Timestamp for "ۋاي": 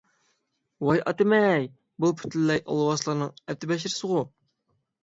0.87-1.01